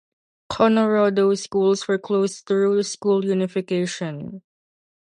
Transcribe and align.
Kanorado 0.49 1.37
schools 1.37 1.87
were 1.87 1.99
closed 1.99 2.45
through 2.47 2.81
school 2.81 3.23
unification. 3.23 4.41